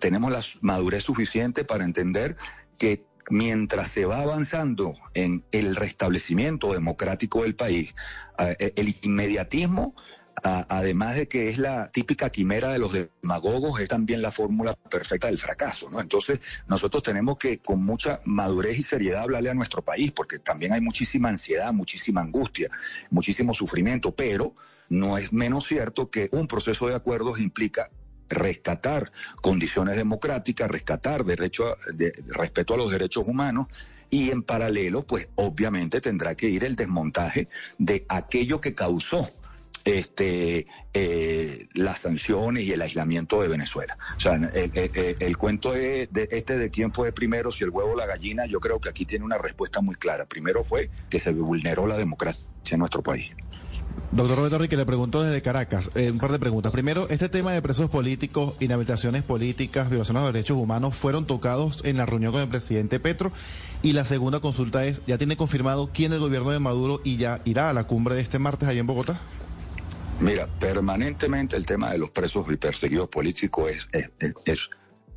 tenemos 0.00 0.30
la 0.30 0.42
madurez 0.60 1.04
suficiente 1.04 1.64
para 1.64 1.84
entender 1.84 2.36
que 2.78 3.06
mientras 3.30 3.90
se 3.90 4.04
va 4.04 4.20
avanzando 4.22 4.94
en 5.14 5.44
el 5.52 5.76
restablecimiento 5.76 6.72
democrático 6.72 7.44
del 7.44 7.54
país, 7.54 7.94
eh, 8.38 8.72
el 8.76 8.94
inmediatismo 9.02 9.94
además 10.42 11.16
de 11.16 11.28
que 11.28 11.48
es 11.48 11.58
la 11.58 11.90
típica 11.90 12.30
quimera 12.30 12.72
de 12.72 12.78
los 12.78 12.92
demagogos, 12.92 13.80
es 13.80 13.88
también 13.88 14.22
la 14.22 14.30
fórmula 14.30 14.74
perfecta 14.74 15.28
del 15.28 15.38
fracaso, 15.38 15.88
¿no? 15.90 16.00
Entonces, 16.00 16.40
nosotros 16.66 17.02
tenemos 17.02 17.38
que 17.38 17.58
con 17.58 17.84
mucha 17.84 18.20
madurez 18.24 18.78
y 18.78 18.82
seriedad 18.82 19.22
hablarle 19.22 19.50
a 19.50 19.54
nuestro 19.54 19.82
país, 19.82 20.12
porque 20.12 20.38
también 20.38 20.72
hay 20.72 20.80
muchísima 20.80 21.28
ansiedad, 21.28 21.72
muchísima 21.72 22.20
angustia, 22.20 22.70
muchísimo 23.10 23.54
sufrimiento, 23.54 24.14
pero 24.14 24.54
no 24.88 25.18
es 25.18 25.32
menos 25.32 25.66
cierto 25.66 26.10
que 26.10 26.28
un 26.32 26.46
proceso 26.46 26.86
de 26.86 26.94
acuerdos 26.94 27.40
implica 27.40 27.90
rescatar 28.30 29.10
condiciones 29.42 29.96
democráticas, 29.96 30.70
rescatar 30.70 31.24
derecho 31.24 31.64
de, 31.94 32.12
respeto 32.28 32.74
a 32.74 32.76
los 32.78 32.90
derechos 32.90 33.26
humanos 33.26 33.66
y 34.08 34.30
en 34.30 34.42
paralelo, 34.42 35.06
pues 35.06 35.28
obviamente 35.34 36.00
tendrá 36.00 36.34
que 36.34 36.48
ir 36.48 36.64
el 36.64 36.76
desmontaje 36.76 37.48
de 37.78 38.06
aquello 38.08 38.60
que 38.60 38.74
causó 38.74 39.28
este, 39.84 40.66
eh, 40.94 41.66
las 41.74 42.00
sanciones 42.00 42.64
y 42.64 42.72
el 42.72 42.82
aislamiento 42.82 43.40
de 43.40 43.48
Venezuela. 43.48 43.96
O 44.16 44.20
sea, 44.20 44.34
el, 44.34 45.36
cuento 45.36 45.72
de, 45.72 46.08
este 46.30 46.58
de 46.58 46.70
quién 46.70 46.92
fue 46.92 47.12
primero, 47.12 47.50
si 47.50 47.64
el 47.64 47.70
huevo 47.70 47.92
o 47.92 47.96
la 47.96 48.06
gallina, 48.06 48.46
yo 48.46 48.60
creo 48.60 48.80
que 48.80 48.88
aquí 48.88 49.04
tiene 49.04 49.24
una 49.24 49.38
respuesta 49.38 49.80
muy 49.80 49.94
clara. 49.94 50.26
Primero 50.26 50.64
fue 50.64 50.90
que 51.08 51.18
se 51.18 51.32
vulneró 51.32 51.86
la 51.86 51.96
democracia 51.96 52.50
en 52.70 52.78
nuestro 52.78 53.02
país. 53.02 53.32
Doctor 54.12 54.38
Roberto 54.38 54.58
Rique, 54.58 54.76
le 54.76 54.84
pregunto 54.84 55.22
desde 55.22 55.40
Caracas 55.40 55.90
eh, 55.94 56.10
un 56.10 56.18
par 56.18 56.32
de 56.32 56.40
preguntas. 56.40 56.72
Primero, 56.72 57.08
este 57.10 57.28
tema 57.28 57.52
de 57.52 57.62
presos 57.62 57.88
políticos, 57.88 58.54
inhabilitaciones 58.58 59.22
políticas, 59.22 59.88
violaciones 59.88 60.24
de 60.24 60.32
derechos 60.32 60.58
humanos 60.58 60.96
fueron 60.96 61.26
tocados 61.26 61.84
en 61.84 61.96
la 61.96 62.06
reunión 62.06 62.32
con 62.32 62.40
el 62.40 62.48
presidente 62.48 62.98
Petro. 62.98 63.30
Y 63.82 63.92
la 63.92 64.04
segunda 64.04 64.40
consulta 64.40 64.84
es, 64.84 65.06
¿ya 65.06 65.16
tiene 65.16 65.36
confirmado 65.36 65.90
quién 65.94 66.12
el 66.12 66.18
gobierno 66.18 66.50
de 66.50 66.58
Maduro 66.58 67.00
y 67.04 67.18
ya 67.18 67.40
irá 67.44 67.70
a 67.70 67.72
la 67.72 67.84
cumbre 67.84 68.16
de 68.16 68.22
este 68.22 68.40
martes 68.40 68.68
allá 68.68 68.80
en 68.80 68.86
Bogotá? 68.88 69.20
Mira, 70.20 70.46
permanentemente 70.58 71.56
el 71.56 71.64
tema 71.64 71.90
de 71.92 71.98
los 71.98 72.10
presos 72.10 72.46
y 72.50 72.56
perseguidos 72.56 73.08
políticos 73.08 73.88
es, 73.92 74.10
es, 74.44 74.70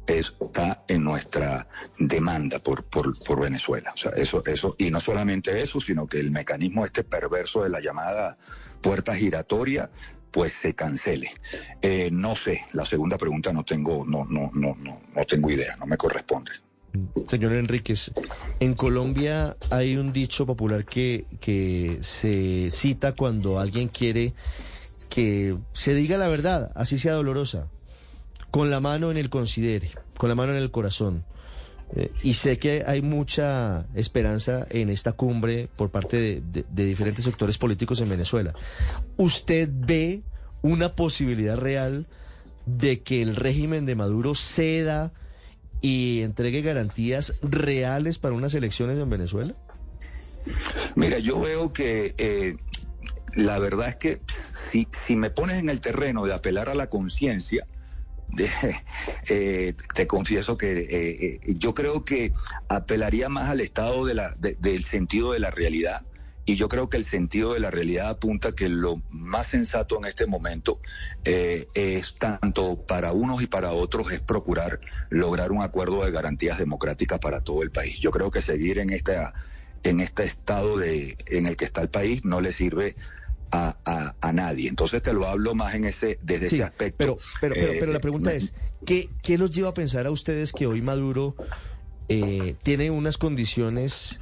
está 0.07 0.83
en 0.87 1.03
nuestra 1.03 1.67
demanda 1.99 2.59
por, 2.59 2.85
por, 2.85 3.17
por, 3.23 3.41
Venezuela. 3.41 3.91
O 3.93 3.97
sea, 3.97 4.11
eso, 4.11 4.43
eso, 4.45 4.75
y 4.77 4.91
no 4.91 4.99
solamente 4.99 5.61
eso, 5.61 5.81
sino 5.81 6.07
que 6.07 6.19
el 6.19 6.31
mecanismo 6.31 6.85
este 6.85 7.03
perverso 7.03 7.63
de 7.63 7.69
la 7.69 7.81
llamada 7.81 8.37
puerta 8.81 9.13
giratoria, 9.15 9.89
pues 10.31 10.53
se 10.53 10.73
cancele. 10.73 11.31
Eh, 11.81 12.09
no 12.11 12.35
sé, 12.35 12.61
la 12.73 12.85
segunda 12.85 13.17
pregunta 13.17 13.51
no 13.51 13.63
tengo, 13.63 14.05
no, 14.05 14.25
no, 14.25 14.49
no, 14.53 14.73
no, 14.77 14.99
no 15.15 15.25
tengo 15.25 15.51
idea, 15.51 15.75
no 15.79 15.85
me 15.85 15.97
corresponde. 15.97 16.51
Señor 17.27 17.53
Enríquez, 17.53 18.11
en 18.59 18.75
Colombia 18.75 19.57
hay 19.71 19.97
un 19.97 20.13
dicho 20.13 20.45
popular 20.45 20.85
que, 20.85 21.25
que 21.41 21.97
se 22.01 22.69
cita 22.69 23.15
cuando 23.15 23.59
alguien 23.59 23.87
quiere 23.87 24.33
que 25.09 25.57
se 25.73 25.93
diga 25.93 26.17
la 26.17 26.27
verdad, 26.27 26.71
así 26.75 26.97
sea 26.97 27.13
dolorosa, 27.13 27.67
con 28.51 28.69
la 28.69 28.79
mano 28.79 29.11
en 29.11 29.17
el 29.17 29.29
considere, 29.29 29.91
con 30.17 30.29
la 30.29 30.35
mano 30.35 30.53
en 30.53 30.59
el 30.59 30.71
corazón. 30.71 31.25
Eh, 31.95 32.11
y 32.23 32.33
sé 32.33 32.57
que 32.57 32.83
hay 32.87 33.01
mucha 33.01 33.85
esperanza 33.93 34.65
en 34.71 34.89
esta 34.89 35.11
cumbre 35.11 35.69
por 35.77 35.91
parte 35.91 36.41
de, 36.41 36.65
diferentes 36.85 37.23
sectores 37.23 37.57
políticos 37.57 38.01
en 38.01 38.09
Venezuela. 38.09 38.53
¿Usted 39.17 39.69
ve 39.71 40.23
una 40.63 40.95
posibilidad 40.95 41.57
real 41.57 42.07
de 42.65 43.01
que 43.01 43.21
el 43.21 43.35
régimen 43.35 43.85
de 43.85 43.95
Maduro 43.95 44.33
ceda 44.33 45.11
y 45.81 46.21
entregue 46.21 46.61
garantías 46.61 47.39
reales 47.43 48.17
para 48.17 48.33
unas 48.33 48.55
elecciones 48.55 48.97
en 48.97 49.09
Venezuela? 49.09 49.53
Mira, 50.95 51.19
yo 51.19 51.39
veo 51.41 51.73
que 51.73 52.15
eh, 52.17 52.55
la 53.35 53.59
verdad 53.59 53.89
es 53.89 53.95
que 53.95 54.21
si, 54.27 55.15
me 55.15 55.29
pones 55.29 55.59
en 55.59 55.69
el 55.69 55.81
terreno 55.81 56.25
de 56.25 56.33
apelar 56.33 56.69
a 56.69 56.75
la 56.75 56.87
conciencia, 56.87 57.65
eh, 59.29 59.73
te 59.93 60.07
confieso 60.07 60.57
que 60.57 60.71
eh, 60.71 60.85
eh, 61.25 61.39
yo 61.57 61.73
creo 61.73 62.03
que 62.05 62.31
apelaría 62.67 63.29
más 63.29 63.49
al 63.49 63.61
estado 63.61 64.05
de 64.05 64.15
la, 64.15 64.35
del 64.39 64.83
sentido 64.83 65.33
de 65.33 65.39
la 65.39 65.51
realidad. 65.51 66.05
Y 66.45 66.55
yo 66.55 66.67
creo 66.67 66.89
que 66.89 66.97
el 66.97 67.05
sentido 67.05 67.53
de 67.53 67.61
la 67.61 67.71
realidad 67.71 68.09
apunta 68.09 68.51
que 68.51 68.67
lo 68.67 69.01
más 69.11 69.47
sensato 69.47 69.97
en 69.97 70.03
este 70.03 70.25
momento 70.27 70.81
es 71.23 72.15
tanto 72.15 72.85
para 72.85 73.13
unos 73.13 73.41
y 73.41 73.47
para 73.47 73.71
otros 73.71 74.11
es 74.11 74.19
procurar 74.19 74.77
lograr 75.09 75.53
un 75.53 75.61
acuerdo 75.61 76.03
de 76.03 76.11
garantías 76.11 76.57
democráticas 76.57 77.19
para 77.19 77.39
todo 77.39 77.63
el 77.63 77.71
país. 77.71 77.97
Yo 78.01 78.11
creo 78.11 78.29
que 78.29 78.41
seguir 78.41 78.79
en 78.79 78.89
esta 78.89 79.33
en 79.83 80.01
este 80.01 80.23
estado 80.23 80.77
de 80.77 81.17
en 81.27 81.45
el 81.45 81.55
que 81.55 81.63
está 81.63 81.81
el 81.81 81.89
país 81.89 82.25
no 82.25 82.41
le 82.41 82.51
sirve 82.51 82.93
a, 83.53 84.33
nadie. 84.33 84.67
Entonces 84.67 85.01
te 85.01 85.13
lo 85.13 85.25
hablo 85.25 85.53
más 85.55 85.75
en 85.75 85.85
ese, 85.85 86.17
desde 86.23 86.47
ese 86.47 86.63
aspecto. 86.63 87.15
Pero, 87.39 87.55
pero, 87.55 87.71
pero, 87.79 87.91
la 87.91 87.97
eh, 87.97 88.01
pregunta 88.01 88.33
es, 88.33 88.53
¿qué, 88.85 89.09
¿qué 89.21 89.37
los 89.37 89.51
lleva 89.51 89.69
a 89.69 89.73
pensar 89.73 90.07
a 90.07 90.11
ustedes 90.11 90.51
que 90.51 90.65
hoy 90.65 90.81
Maduro 90.81 91.35
eh, 92.09 92.55
tiene 92.63 92.89
unas 92.89 93.17
condiciones 93.17 94.19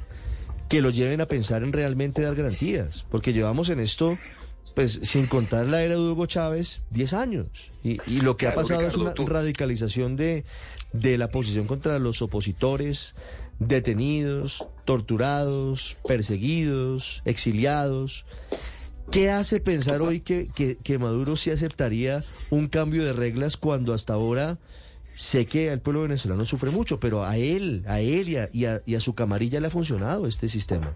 que 0.70 0.82
lo 0.82 0.90
lleven 0.90 1.22
a 1.22 1.26
pensar 1.26 1.64
en 1.64 1.72
realmente 1.72 2.22
dar 2.22 2.36
garantías? 2.36 3.06
Porque 3.10 3.34
llevamos 3.34 3.70
en 3.70 3.80
esto 3.80 4.12
pues 4.76 5.02
sin 5.04 5.28
contar 5.28 5.66
la 5.66 5.84
era 5.84 5.96
de 5.96 6.02
Hugo 6.02 6.28
Chávez, 6.28 6.82
10 6.92 7.14
años. 7.14 7.48
Y, 7.84 7.98
y 8.10 8.22
lo 8.22 8.38
que 8.38 8.48
ha 8.48 8.56
pasado 8.56 8.88
es 8.88 8.96
una 8.96 9.14
radicalización 9.14 10.16
de, 10.16 10.46
de 10.94 11.18
la 11.18 11.28
posición 11.28 11.68
contra 11.68 12.00
los 12.00 12.22
opositores, 12.22 13.14
detenidos, 13.60 14.66
torturados, 14.86 15.98
perseguidos, 16.08 17.22
exiliados. 17.26 18.26
¿Qué 19.10 19.30
hace 19.30 19.60
pensar 19.60 20.02
hoy 20.02 20.22
que, 20.22 20.48
que, 20.84 20.98
Maduro 21.00 21.36
sí 21.36 21.52
aceptaría 21.52 22.22
un 22.50 22.68
cambio 22.68 23.06
de 23.06 23.14
reglas 23.14 23.58
cuando 23.58 23.94
hasta 23.94 24.14
ahora 24.14 24.58
sé 25.02 25.46
que 25.46 25.72
el 25.72 25.82
pueblo 25.82 26.04
venezolano 26.04 26.46
sufre 26.46 26.72
mucho, 26.72 27.00
pero 27.00 27.26
a 27.26 27.38
él, 27.38 27.84
a 27.88 28.00
él 28.00 28.30
y 28.30 28.66
a, 28.66 28.82
y 28.86 28.96
a, 28.96 29.00
su 29.00 29.16
camarilla 29.16 29.60
le 29.60 29.68
ha 29.68 29.72
funcionado 29.72 30.28
este 30.28 30.48
sistema? 30.48 30.96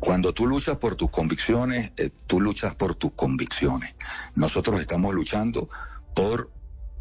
Cuando 0.00 0.32
tú 0.32 0.46
luchas 0.46 0.78
por 0.78 0.94
tus 0.94 1.10
convicciones, 1.10 1.92
eh, 1.96 2.10
tú 2.26 2.40
luchas 2.40 2.74
por 2.76 2.94
tus 2.94 3.12
convicciones. 3.12 3.94
Nosotros 4.34 4.80
estamos 4.80 5.14
luchando 5.14 5.68
por 6.14 6.50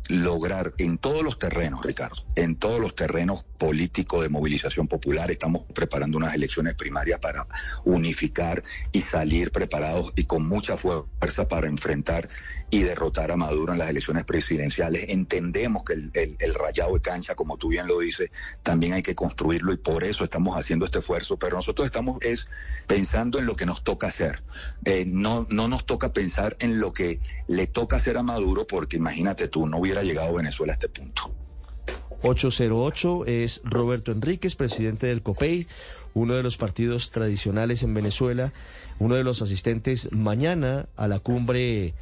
lograr 0.10 0.74
en 0.78 0.98
todos 0.98 1.24
los 1.24 1.40
terrenos, 1.40 1.84
Ricardo, 1.84 2.16
en 2.36 2.56
todos 2.56 2.80
los 2.80 2.96
terrenos 2.96 3.44
políticos 3.58 4.24
de 4.24 4.30
movilización 4.30 4.88
popular, 4.88 5.32
estamos 5.32 5.64
preparando 5.74 6.18
unas 6.18 6.36
elecciones 6.36 6.76
primarias 6.76 7.20
para 7.20 7.48
unificar 7.84 8.64
y 8.92 9.02
salir 9.02 9.52
preparados 9.52 10.14
y 10.16 10.26
con 10.26 10.48
mucha 10.48 10.78
fuerza 10.78 11.48
para 11.48 11.68
enfrentar 11.68 12.28
y 12.70 12.84
derrotar 12.84 13.32
a 13.32 13.36
Maduro 13.36 13.74
en 13.74 13.80
las 13.80 13.90
elecciones 13.90 14.26
presidenciales. 14.26 15.06
Entendemos 15.10 15.84
que 15.84 15.94
el, 15.94 16.54
rayado 16.54 16.94
de 16.94 17.02
cancha, 17.02 17.36
como 17.36 17.58
tú 17.58 17.70
bien 17.70 17.88
lo 17.88 18.00
dices, 18.00 18.30
también 18.64 18.94
hay 18.94 19.04
que 19.04 19.16
construirlo 19.16 19.74
y 19.74 19.78
por 19.78 20.04
eso 20.04 20.24
estamos 20.24 20.56
haciendo 20.56 20.86
este 20.86 21.00
esfuerzo, 21.00 21.38
pero 21.38 21.56
nosotros 21.56 21.86
estamos 21.86 22.18
es 22.22 22.48
pensando 22.88 23.40
en 23.40 23.46
lo 23.46 23.56
que 23.56 23.66
nos 23.66 23.84
toca 23.84 24.08
hacer. 24.08 24.44
Eh, 24.86 25.06
no, 25.08 25.46
no 25.50 25.68
nos 25.68 25.86
toca 25.86 26.14
pensar 26.14 26.56
en 26.60 26.80
lo 26.80 26.94
que 26.94 27.20
le 27.48 27.68
toca 27.68 27.96
hacer 27.96 28.18
a 28.18 28.24
Maduro, 28.24 28.68
porque 28.68 28.98
imagínate 28.98 29.48
tú, 29.48 29.68
no 29.68 29.78
hubiera 29.78 29.95
ha 30.00 30.04
llegado 30.04 30.34
Venezuela 30.34 30.74
a 30.74 30.76
este 30.76 30.90
punto. 30.90 31.34
808 32.24 33.26
es 33.26 33.62
Roberto 33.64 34.12
Enríquez, 34.12 34.56
presidente 34.56 35.08
del 35.08 35.22
COPEI, 35.22 35.68
uno 36.14 36.36
de 36.36 36.44
los 36.44 36.58
partidos 36.58 37.12
tradicionales 37.12 37.84
en 37.84 37.94
Venezuela, 37.94 38.52
uno 39.00 39.16
de 39.16 39.24
los 39.24 39.42
asistentes 39.42 40.12
mañana 40.12 40.88
a 40.96 41.08
la 41.08 41.20
cumbre 41.20 41.94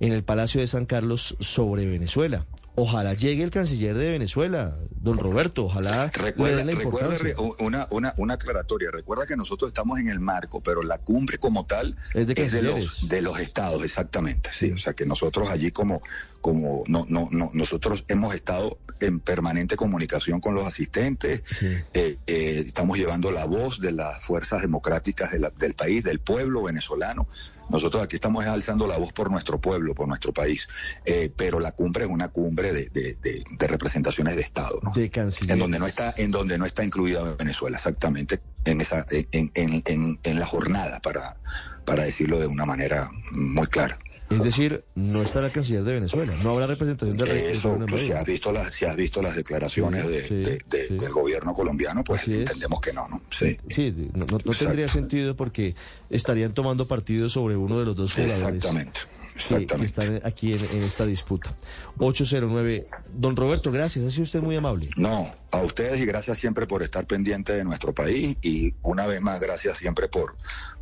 en 0.00 0.12
el 0.12 0.22
Palacio 0.22 0.60
de 0.60 0.68
San 0.68 0.86
Carlos 0.86 1.36
sobre 1.40 1.86
Venezuela. 1.86 2.46
Ojalá 2.76 3.14
llegue 3.14 3.44
el 3.44 3.52
canciller 3.52 3.96
de 3.96 4.10
Venezuela, 4.10 4.76
don 4.90 5.16
Roberto, 5.16 5.66
ojalá. 5.66 6.10
Recuerda, 6.12 6.64
recuerda 6.64 7.16
una, 7.60 7.86
una, 7.90 8.12
una 8.16 8.34
aclaratoria, 8.34 8.90
recuerda 8.90 9.26
que 9.26 9.36
nosotros 9.36 9.68
estamos 9.68 10.00
en 10.00 10.08
el 10.08 10.18
marco, 10.18 10.60
pero 10.60 10.82
la 10.82 10.98
cumbre 10.98 11.38
como 11.38 11.66
tal 11.66 11.96
es 12.14 12.26
de, 12.26 12.62
los, 12.62 13.08
de 13.08 13.22
los 13.22 13.38
estados, 13.38 13.84
exactamente, 13.84 14.50
sí, 14.52 14.72
o 14.72 14.78
sea 14.78 14.92
que 14.92 15.06
nosotros 15.06 15.50
allí 15.50 15.70
como, 15.70 16.02
como 16.44 16.84
no, 16.88 17.06
no, 17.08 17.26
no, 17.30 17.48
nosotros 17.54 18.04
hemos 18.08 18.34
estado 18.34 18.76
en 19.00 19.18
permanente 19.18 19.76
comunicación 19.76 20.40
con 20.40 20.54
los 20.54 20.66
asistentes, 20.66 21.42
eh, 21.62 22.18
eh, 22.26 22.62
estamos 22.66 22.98
llevando 22.98 23.30
la 23.30 23.46
voz 23.46 23.80
de 23.80 23.92
las 23.92 24.22
fuerzas 24.22 24.60
democráticas 24.60 25.30
del 25.30 25.74
país, 25.74 26.04
del 26.04 26.20
pueblo 26.20 26.64
venezolano, 26.64 27.26
nosotros 27.70 28.02
aquí 28.02 28.16
estamos 28.16 28.44
alzando 28.44 28.86
la 28.86 28.98
voz 28.98 29.14
por 29.14 29.30
nuestro 29.30 29.58
pueblo, 29.58 29.94
por 29.94 30.06
nuestro 30.06 30.34
país, 30.34 30.68
eh, 31.06 31.32
pero 31.34 31.60
la 31.60 31.72
cumbre 31.72 32.04
es 32.04 32.10
una 32.10 32.28
cumbre 32.28 32.74
de, 32.74 32.90
de, 32.90 33.66
representaciones 33.66 34.36
de 34.36 34.42
Estado, 34.42 34.78
¿no? 34.82 34.92
De 34.92 35.10
En 35.48 35.58
donde 35.58 35.78
no 35.78 35.86
está, 35.86 36.12
en 36.18 36.30
donde 36.30 36.58
no 36.58 36.66
está 36.66 36.84
incluida 36.84 37.22
Venezuela, 37.36 37.78
exactamente, 37.78 38.42
en 38.66 38.82
esa, 38.82 39.06
en, 39.10 39.50
en, 39.54 39.82
en, 39.86 40.20
en 40.22 40.38
la 40.38 40.44
jornada, 40.44 41.00
para, 41.00 41.38
para 41.86 42.04
decirlo 42.04 42.38
de 42.38 42.48
una 42.48 42.66
manera 42.66 43.08
muy 43.32 43.66
clara. 43.66 43.98
Es 44.34 44.42
decir, 44.42 44.84
no 44.94 45.20
está 45.22 45.40
la 45.40 45.50
canciller 45.50 45.84
de 45.84 45.94
Venezuela, 45.94 46.32
no 46.42 46.50
habrá 46.50 46.66
representación 46.66 47.16
de 47.16 47.24
de 47.32 47.50
Eso, 47.50 47.78
pues, 47.88 48.02
si 48.04 48.12
has 48.12 48.24
visto 48.24 48.52
las, 48.52 48.74
si 48.74 48.84
has 48.84 48.96
visto 48.96 49.20
las 49.22 49.36
declaraciones 49.36 50.06
de, 50.06 50.22
sí, 50.28 50.34
de- 50.36 50.58
de- 50.66 50.88
sí. 50.88 50.96
del 50.96 51.12
gobierno 51.12 51.52
colombiano, 51.54 52.02
pues 52.04 52.26
entendemos 52.28 52.80
que 52.80 52.92
no, 52.92 53.06
¿no? 53.08 53.20
Sí. 53.30 53.56
Sí, 53.70 53.92
no, 54.14 54.18
no- 54.20 54.26
no 54.26 54.36
Exacto. 54.36 54.52
tendría 54.64 54.88
sentido 54.88 55.36
porque 55.36 55.74
estarían 56.10 56.54
tomando 56.54 56.86
partido 56.86 57.28
sobre 57.28 57.56
uno 57.56 57.78
de 57.78 57.84
los 57.86 57.96
dos 57.96 58.12
jugadores. 58.14 58.36
Exactamente, 58.38 59.00
exactamente. 59.34 59.76
Que, 59.94 60.02
están 60.04 60.20
aquí 60.24 60.52
en, 60.52 60.58
en 60.58 60.82
esta 60.82 61.06
disputa. 61.06 61.54
809. 61.98 62.82
Don 63.14 63.36
Roberto, 63.36 63.70
gracias. 63.70 64.04
Ha 64.06 64.10
sido 64.10 64.24
usted 64.24 64.40
muy 64.40 64.56
amable. 64.56 64.88
No, 64.96 65.26
a 65.50 65.62
ustedes 65.62 66.00
y 66.00 66.06
gracias 66.06 66.38
siempre 66.38 66.66
por 66.66 66.82
estar 66.82 67.06
pendiente 67.06 67.52
de 67.52 67.64
nuestro 67.64 67.94
país 67.94 68.36
y 68.42 68.74
una 68.82 69.06
vez 69.06 69.20
más 69.20 69.40
gracias 69.40 69.78
siempre 69.78 70.08
por, 70.08 70.34